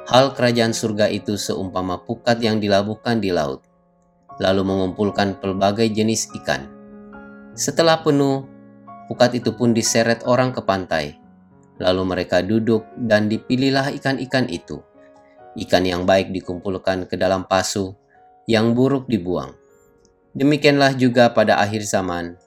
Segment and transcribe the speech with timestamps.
[0.07, 3.67] Hal kerajaan surga itu seumpama pukat yang dilabuhkan di laut,
[4.39, 6.71] lalu mengumpulkan pelbagai jenis ikan.
[7.59, 8.47] Setelah penuh,
[9.11, 11.19] pukat itu pun diseret orang ke pantai,
[11.83, 14.87] lalu mereka duduk dan dipilihlah ikan-ikan itu
[15.59, 17.98] Ikan yang baik dikumpulkan ke dalam pasu,
[18.47, 19.59] yang buruk dibuang.
[20.39, 22.39] Demikianlah juga pada akhir zaman.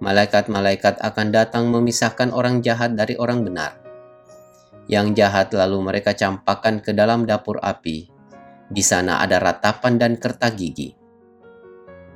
[0.00, 3.76] Malaikat-malaikat akan datang memisahkan orang jahat dari orang benar.
[4.88, 8.08] Yang jahat lalu mereka campakkan ke dalam dapur api.
[8.72, 10.96] Di sana ada ratapan dan kerta gigi.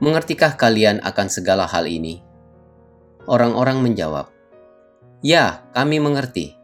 [0.01, 2.25] Mengertikah kalian akan segala hal ini?
[3.29, 4.33] Orang-orang menjawab,
[5.21, 6.57] "Ya, kami mengerti."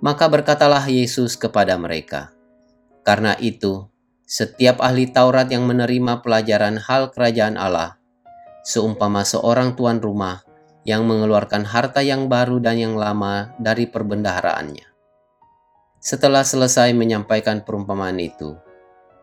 [0.00, 2.32] Maka berkatalah Yesus kepada mereka,
[3.10, 3.90] karena itu,
[4.22, 7.98] setiap ahli Taurat yang menerima pelajaran hal kerajaan Allah,
[8.62, 10.46] seumpama seorang tuan rumah
[10.86, 14.86] yang mengeluarkan harta yang baru dan yang lama dari perbendaharaannya.
[15.98, 18.54] Setelah selesai menyampaikan perumpamaan itu,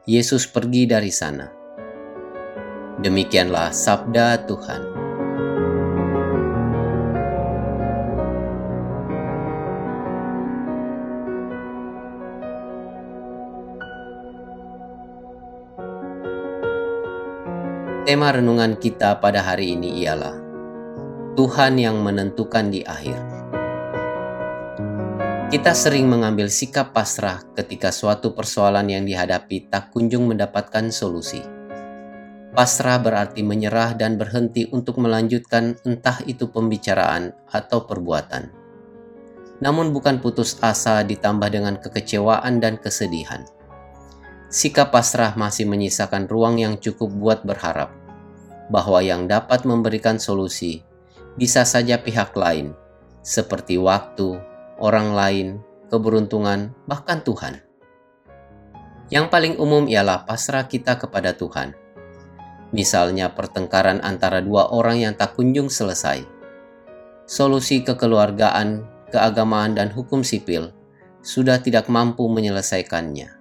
[0.04, 1.48] Yesus pergi dari sana.
[3.00, 4.97] Demikianlah sabda Tuhan.
[18.08, 20.32] Tema renungan kita pada hari ini ialah
[21.36, 23.20] Tuhan yang menentukan di akhir.
[25.52, 31.44] Kita sering mengambil sikap pasrah ketika suatu persoalan yang dihadapi tak kunjung mendapatkan solusi.
[32.56, 38.48] Pasrah berarti menyerah dan berhenti untuk melanjutkan entah itu pembicaraan atau perbuatan.
[39.60, 43.44] Namun bukan putus asa ditambah dengan kekecewaan dan kesedihan
[44.48, 47.92] sikap pasrah masih menyisakan ruang yang cukup buat berharap
[48.72, 50.84] bahwa yang dapat memberikan solusi
[51.36, 52.72] bisa saja pihak lain,
[53.24, 54.40] seperti waktu,
[54.80, 55.48] orang lain,
[55.92, 57.60] keberuntungan, bahkan Tuhan.
[59.08, 61.76] Yang paling umum ialah pasrah kita kepada Tuhan.
[62.76, 66.28] Misalnya pertengkaran antara dua orang yang tak kunjung selesai.
[67.24, 70.76] Solusi kekeluargaan, keagamaan, dan hukum sipil
[71.24, 73.37] sudah tidak mampu menyelesaikannya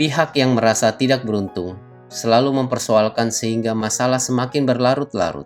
[0.00, 1.76] Pihak yang merasa tidak beruntung
[2.08, 5.44] selalu mempersoalkan sehingga masalah semakin berlarut-larut.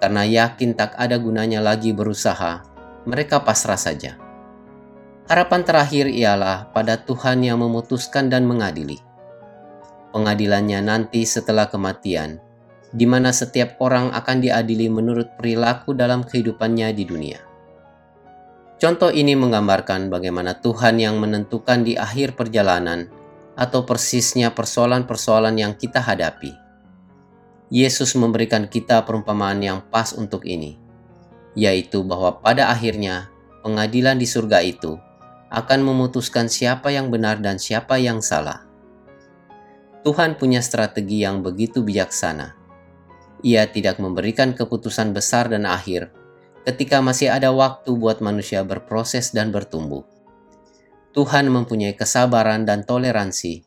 [0.00, 2.64] Karena yakin tak ada gunanya lagi berusaha,
[3.04, 4.16] mereka pasrah saja.
[5.28, 9.04] Harapan terakhir ialah pada Tuhan yang memutuskan dan mengadili.
[10.16, 12.40] Pengadilannya nanti setelah kematian,
[12.88, 17.40] di mana setiap orang akan diadili menurut perilaku dalam kehidupannya di dunia.
[18.80, 23.15] Contoh ini menggambarkan bagaimana Tuhan yang menentukan di akhir perjalanan
[23.56, 26.52] atau persisnya persoalan-persoalan yang kita hadapi.
[27.72, 30.78] Yesus memberikan kita perumpamaan yang pas untuk ini,
[31.58, 33.32] yaitu bahwa pada akhirnya
[33.64, 34.94] pengadilan di surga itu
[35.50, 38.62] akan memutuskan siapa yang benar dan siapa yang salah.
[40.06, 42.54] Tuhan punya strategi yang begitu bijaksana.
[43.42, 46.14] Ia tidak memberikan keputusan besar dan akhir
[46.62, 50.02] ketika masih ada waktu buat manusia berproses dan bertumbuh.
[51.16, 53.64] Tuhan mempunyai kesabaran dan toleransi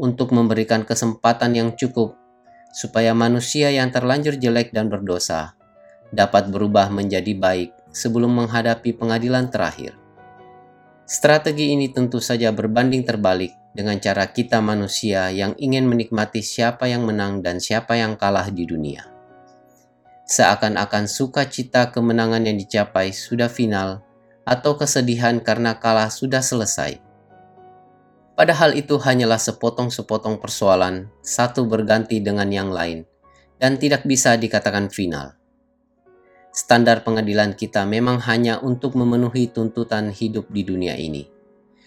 [0.00, 2.16] untuk memberikan kesempatan yang cukup
[2.72, 5.60] supaya manusia yang terlanjur jelek dan berdosa
[6.08, 9.92] dapat berubah menjadi baik sebelum menghadapi pengadilan terakhir.
[11.04, 17.04] Strategi ini tentu saja berbanding terbalik dengan cara kita manusia yang ingin menikmati siapa yang
[17.04, 19.04] menang dan siapa yang kalah di dunia.
[20.32, 24.05] Seakan-akan sukacita kemenangan yang dicapai sudah final
[24.46, 27.02] atau kesedihan karena kalah sudah selesai.
[28.38, 33.02] Padahal itu hanyalah sepotong-sepotong persoalan, satu berganti dengan yang lain,
[33.58, 35.34] dan tidak bisa dikatakan final.
[36.54, 41.36] Standar pengadilan kita memang hanya untuk memenuhi tuntutan hidup di dunia ini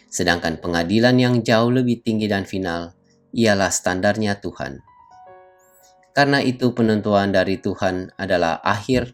[0.10, 2.98] Sedangkan pengadilan yang jauh lebih tinggi dan final
[3.30, 4.82] ialah standarnya Tuhan.
[6.18, 9.14] Karena itu penentuan dari Tuhan adalah akhir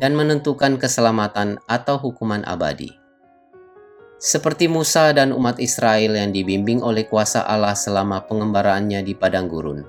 [0.00, 2.90] dan menentukan keselamatan atau hukuman abadi.
[4.18, 9.84] Seperti Musa dan umat Israel yang dibimbing oleh kuasa Allah selama pengembaraannya di padang gurun.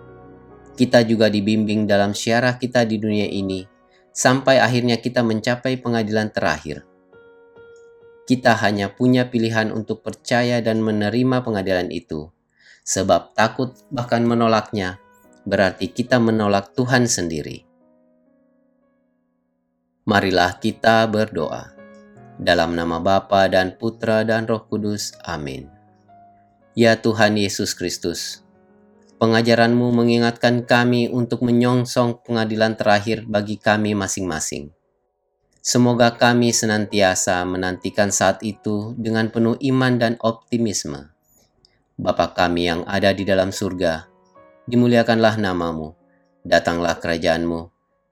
[0.75, 3.63] Kita juga dibimbing dalam syarah kita di dunia ini
[4.11, 6.83] sampai akhirnya kita mencapai pengadilan terakhir
[8.25, 12.33] kita hanya punya pilihan untuk percaya dan menerima pengadilan itu.
[12.85, 14.97] Sebab takut bahkan menolaknya
[15.45, 17.64] berarti kita menolak Tuhan sendiri.
[20.05, 21.73] Marilah kita berdoa.
[22.37, 25.17] Dalam nama Bapa dan Putra dan Roh Kudus.
[25.25, 25.65] Amin.
[26.77, 28.45] Ya Tuhan Yesus Kristus,
[29.17, 34.69] pengajaranmu mengingatkan kami untuk menyongsong pengadilan terakhir bagi kami masing-masing.
[35.65, 41.09] Semoga kami senantiasa menantikan saat itu dengan penuh iman dan optimisme.
[41.97, 44.05] Bapa kami yang ada di dalam surga,
[44.69, 45.97] dimuliakanlah namamu,
[46.45, 47.75] datanglah kerajaanmu,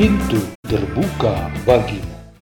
[0.00, 2.09] pintu terbuka bagimu.